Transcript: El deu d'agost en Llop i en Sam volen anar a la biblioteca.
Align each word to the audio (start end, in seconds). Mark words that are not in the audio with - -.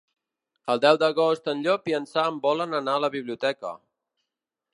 El 0.73 0.79
deu 0.85 0.97
d'agost 1.03 1.51
en 1.53 1.61
Llop 1.67 1.91
i 1.93 1.97
en 1.99 2.09
Sam 2.15 2.41
volen 2.49 2.77
anar 2.79 2.97
a 3.01 3.05
la 3.07 3.13
biblioteca. 3.19 3.77